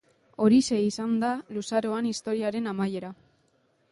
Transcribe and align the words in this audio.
Horixe 0.45 0.77
izan 0.85 1.11
da 1.25 1.29
luzaroan 1.57 2.09
historiaren 2.13 2.71
amaiera. 2.75 3.15